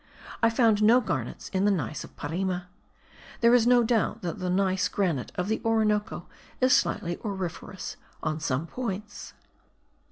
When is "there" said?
3.41-3.53